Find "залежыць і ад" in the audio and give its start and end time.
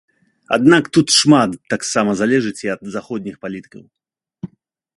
2.21-2.81